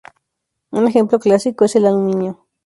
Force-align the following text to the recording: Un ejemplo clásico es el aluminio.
Un 0.71 0.87
ejemplo 0.87 1.19
clásico 1.19 1.65
es 1.65 1.75
el 1.75 1.85
aluminio. 1.85 2.47